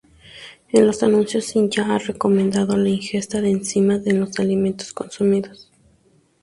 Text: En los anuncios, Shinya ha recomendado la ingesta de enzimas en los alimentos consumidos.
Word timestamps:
En 0.73 0.87
los 0.87 1.03
anuncios, 1.03 1.45
Shinya 1.53 1.93
ha 1.93 1.99
recomendado 1.99 2.75
la 2.75 2.89
ingesta 2.89 3.39
de 3.39 3.51
enzimas 3.51 4.07
en 4.07 4.19
los 4.21 4.39
alimentos 4.39 4.93
consumidos. 4.93 5.71